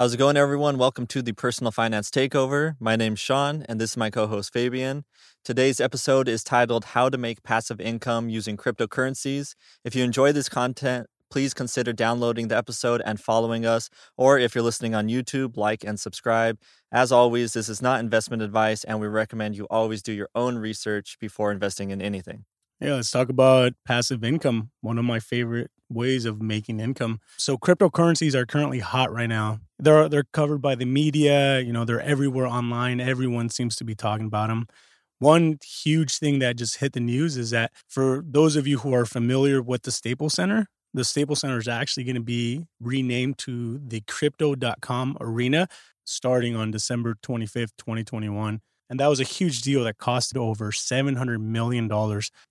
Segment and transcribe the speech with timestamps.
[0.00, 0.76] How's it going, everyone?
[0.76, 2.74] Welcome to the Personal Finance Takeover.
[2.80, 5.04] My name's Sean, and this is my co host, Fabian.
[5.44, 9.54] Today's episode is titled How to Make Passive Income Using Cryptocurrencies.
[9.84, 13.88] If you enjoy this content, please consider downloading the episode and following us.
[14.18, 16.58] Or if you're listening on YouTube, like and subscribe.
[16.90, 20.58] As always, this is not investment advice, and we recommend you always do your own
[20.58, 22.46] research before investing in anything.
[22.80, 27.20] Yeah, let's talk about passive income, one of my favorite ways of making income.
[27.36, 29.60] So cryptocurrencies are currently hot right now.
[29.84, 33.00] They're they're covered by the media, you know, they're everywhere online.
[33.00, 34.66] Everyone seems to be talking about them.
[35.18, 38.92] One huge thing that just hit the news is that for those of you who
[38.94, 43.38] are familiar with the Staples Center, the Staples Center is actually going to be renamed
[43.38, 45.68] to the crypto.com arena
[46.04, 48.60] starting on December 25th, 2021.
[48.90, 51.88] And that was a huge deal that costed over $700 million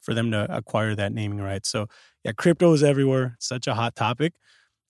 [0.00, 1.66] for them to acquire that naming right.
[1.66, 1.86] So,
[2.24, 3.32] yeah, crypto is everywhere.
[3.36, 4.34] It's such a hot topic.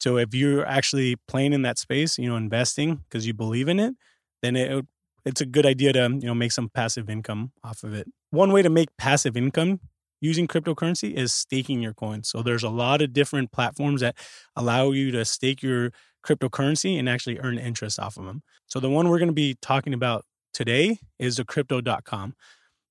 [0.01, 3.79] So, if you're actually playing in that space, you know, investing because you believe in
[3.79, 3.95] it,
[4.43, 4.87] then it,
[5.25, 8.07] it's a good idea to, you know, make some passive income off of it.
[8.31, 9.81] One way to make passive income
[10.21, 12.29] using cryptocurrency is staking your coins.
[12.29, 14.17] So, there's a lot of different platforms that
[14.57, 15.93] allow you to stake your
[16.27, 18.43] cryptocurrency and actually earn interest off of them.
[18.67, 22.35] So, the one we're going to be talking about today is the crypto.com.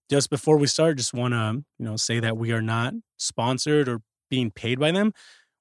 [0.10, 3.88] Just before we start, just want to, you know, say that we are not sponsored
[3.88, 5.14] or being paid by them.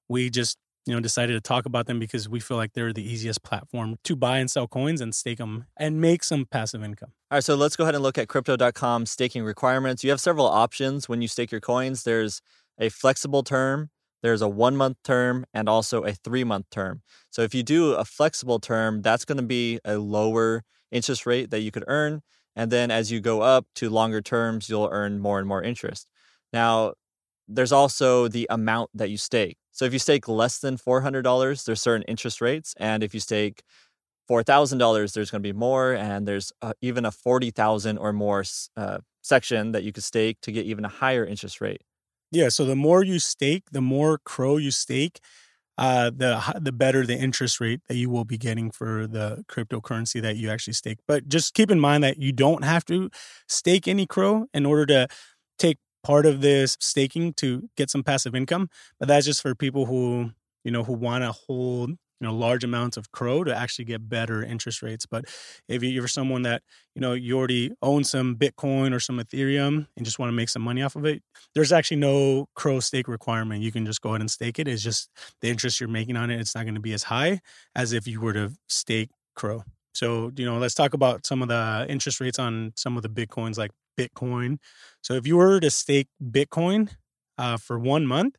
[0.07, 3.03] We just, you know, decided to talk about them because we feel like they're the
[3.03, 7.11] easiest platform to buy and sell coins and stake them and make some passive income.
[7.29, 10.03] All right, so let's go ahead and look at crypto.com staking requirements.
[10.03, 12.03] You have several options when you stake your coins.
[12.03, 12.41] There's
[12.79, 13.89] a flexible term,
[14.23, 17.01] there's a one month term, and also a three month term.
[17.29, 21.51] So if you do a flexible term, that's going to be a lower interest rate
[21.51, 22.21] that you could earn.
[22.55, 26.09] And then as you go up to longer terms, you'll earn more and more interest.
[26.51, 26.93] Now,
[27.47, 29.57] there's also the amount that you stake.
[29.71, 32.73] So if you stake less than $400, there's certain interest rates.
[32.79, 33.63] And if you stake
[34.27, 35.93] $4,000, there's going to be more.
[35.93, 38.43] And there's uh, even a 40,000 or more
[38.77, 41.81] uh, section that you could stake to get even a higher interest rate.
[42.31, 42.49] Yeah.
[42.49, 45.19] So the more you stake, the more CRO you stake,
[45.77, 50.21] uh, the the better the interest rate that you will be getting for the cryptocurrency
[50.21, 50.99] that you actually stake.
[51.07, 53.09] But just keep in mind that you don't have to
[53.47, 55.07] stake any CRO in order to
[55.57, 58.69] take part of this staking to get some passive income.
[58.99, 60.31] But that's just for people who
[60.63, 64.09] you know who want to hold you know large amounts of CRO to actually get
[64.09, 65.05] better interest rates.
[65.05, 65.25] But
[65.67, 66.61] if you're someone that
[66.95, 70.49] you know you already own some Bitcoin or some Ethereum and just want to make
[70.49, 71.21] some money off of it,
[71.55, 73.61] there's actually no CRO stake requirement.
[73.61, 74.67] You can just go ahead and stake it.
[74.67, 75.09] It's just
[75.41, 76.39] the interest you're making on it.
[76.39, 77.39] It's not going to be as high
[77.75, 81.47] as if you were to stake CRO So you know, let's talk about some of
[81.47, 84.57] the interest rates on some of the Bitcoins like Bitcoin.
[85.01, 86.89] So if you were to stake Bitcoin
[87.37, 88.35] uh, for one month,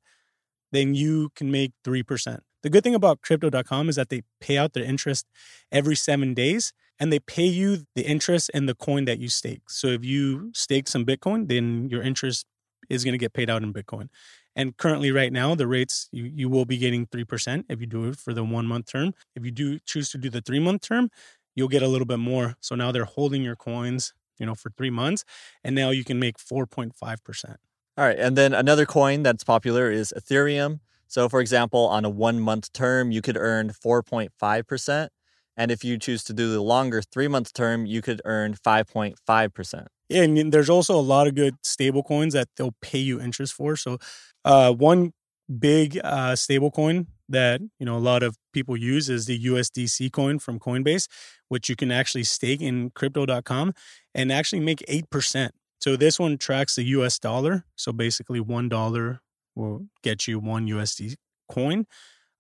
[0.73, 2.43] then you can make three percent.
[2.63, 5.27] The good thing about crypto.com is that they pay out their interest
[5.73, 9.71] every seven days and they pay you the interest in the coin that you stake.
[9.71, 12.45] So if you stake some Bitcoin, then your interest
[12.91, 14.11] is going to get paid out in Bitcoin.
[14.55, 18.09] And currently, right now, the rates you, you will be getting 3% if you do
[18.09, 19.15] it for the one month term.
[19.35, 21.09] If you do choose to do the three month term,
[21.55, 22.57] you'll get a little bit more.
[22.61, 25.25] So now they're holding your coins, you know, for three months,
[25.65, 27.59] and now you can make 4.5%.
[27.99, 28.19] All right.
[28.19, 30.81] And then another coin that's popular is Ethereum.
[31.09, 35.13] So, for example, on a one month term, you could earn 4.5%.
[35.57, 39.89] And if you choose to do the longer three month term, you could earn 5.5%.
[40.09, 43.53] Yeah, and there's also a lot of good stable coins that they'll pay you interest
[43.55, 43.77] for.
[43.77, 43.99] So,
[44.45, 45.13] uh, one
[45.59, 50.13] big uh, stable coin that you know a lot of people use is the USDC
[50.13, 51.09] coin from Coinbase,
[51.49, 53.73] which you can actually stake in crypto.com
[54.15, 55.51] and actually make 8%.
[55.81, 57.65] So this one tracks the US dollar.
[57.77, 59.19] So basically $1
[59.55, 61.15] will get you one USD
[61.51, 61.87] coin.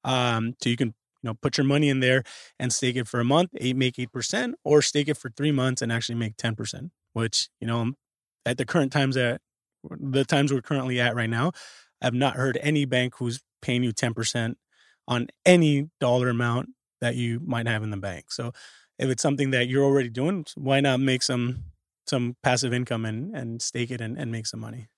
[0.04, 0.88] Um, so you can
[1.22, 2.22] you know put your money in there
[2.58, 5.52] and stake it for a month, eight make eight percent, or stake it for three
[5.52, 6.90] months and actually make ten percent.
[7.12, 7.92] Which you know
[8.46, 9.40] at the current times that
[9.88, 11.52] the times we're currently at right now,
[12.02, 14.58] I've not heard any bank who's paying you ten percent
[15.06, 18.30] on any dollar amount that you might have in the bank.
[18.30, 18.52] So
[18.98, 21.64] if it's something that you're already doing, why not make some
[22.06, 24.88] some passive income and and stake it and, and make some money?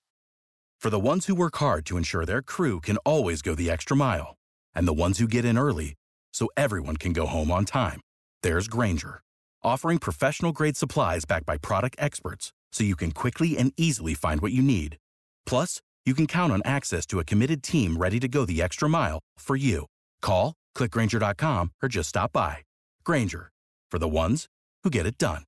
[0.80, 3.96] For the ones who work hard to ensure their crew can always go the extra
[3.96, 4.36] mile,
[4.74, 5.94] and the ones who get in early
[6.32, 8.00] so everyone can go home on time,
[8.42, 9.22] there's Grainger,
[9.62, 14.40] offering professional grade supplies backed by product experts so you can quickly and easily find
[14.40, 14.96] what you need.
[15.46, 18.88] Plus, you can count on access to a committed team ready to go the extra
[18.88, 19.86] mile for you.
[20.20, 22.58] Call, clickgrainger.com, or just stop by.
[23.04, 23.50] Grainger,
[23.90, 24.46] for the ones
[24.82, 25.44] who get it done.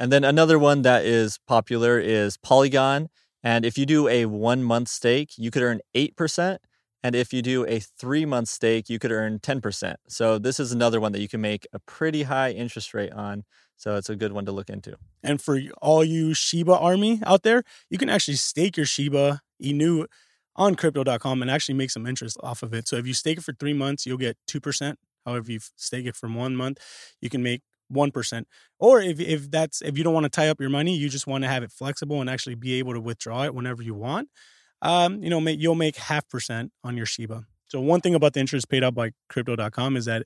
[0.00, 3.08] And then another one that is popular is Polygon.
[3.42, 6.58] And if you do a one month stake, you could earn 8%.
[7.02, 9.96] And if you do a three month stake, you could earn 10%.
[10.08, 13.44] So this is another one that you can make a pretty high interest rate on.
[13.76, 14.96] So it's a good one to look into.
[15.22, 20.06] And for all you Shiba army out there, you can actually stake your Shiba Inu
[20.56, 22.88] on crypto.com and actually make some interest off of it.
[22.88, 24.94] So if you stake it for three months, you'll get 2%.
[25.24, 26.78] However, if you stake it for one month,
[27.20, 27.62] you can make
[27.92, 28.44] 1%.
[28.80, 31.26] Or if, if that's if you don't want to tie up your money, you just
[31.26, 34.28] want to have it flexible and actually be able to withdraw it whenever you want,
[34.82, 37.44] um, you know, you'll make half percent on your Shiba.
[37.66, 40.24] So one thing about the interest paid out by crypto.com is that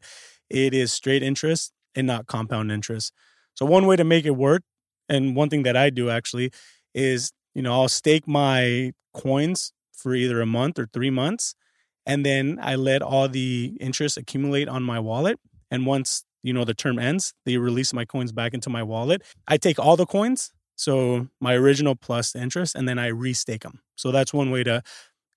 [0.48, 3.12] it is straight interest and not compound interest.
[3.54, 4.62] So one way to make it work,
[5.08, 6.52] and one thing that I do actually
[6.94, 11.54] is, you know, I'll stake my coins for either a month or three months.
[12.06, 15.38] And then I let all the interest accumulate on my wallet.
[15.70, 19.22] And once, you know, the term ends, they release my coins back into my wallet.
[19.46, 23.62] I take all the coins, so my original plus the interest, and then I restake
[23.62, 23.80] them.
[23.96, 24.82] So that's one way to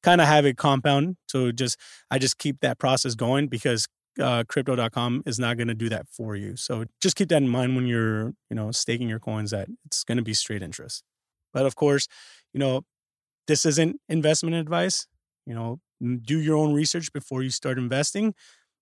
[0.04, 1.18] kind of have it compound.
[1.28, 1.78] So just
[2.12, 3.88] I just keep that process going because
[4.20, 6.56] uh, crypto.com is not going to do that for you.
[6.56, 10.04] So just keep that in mind when you're, you know, staking your coins that it's
[10.04, 11.04] going to be straight interest.
[11.54, 12.08] But of course,
[12.54, 12.84] you know,
[13.48, 15.08] this isn't investment advice.
[15.46, 15.80] You know,
[16.22, 18.34] do your own research before you start investing.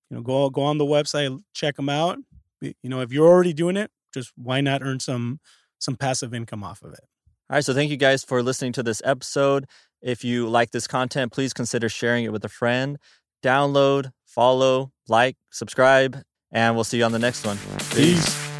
[0.09, 2.19] You know, go go on the website, check them out.
[2.61, 5.39] You know, if you're already doing it, just why not earn some
[5.83, 7.01] some passive income off of it?
[7.49, 9.65] All right, so thank you guys for listening to this episode.
[10.01, 12.97] If you like this content, please consider sharing it with a friend.
[13.43, 16.21] Download, follow, like, subscribe,
[16.51, 17.57] and we'll see you on the next one.
[17.91, 17.93] Peace.
[17.93, 18.52] Peace.